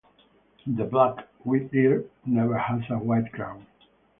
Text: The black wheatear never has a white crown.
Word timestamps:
The 0.65 0.83
black 0.85 1.27
wheatear 1.45 2.03
never 2.25 2.57
has 2.57 2.81
a 2.89 2.97
white 2.97 3.31
crown. 3.31 3.67